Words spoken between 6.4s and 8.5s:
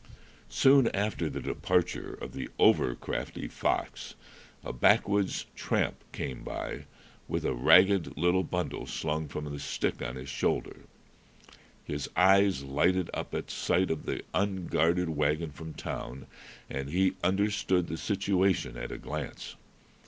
by, with a ragged little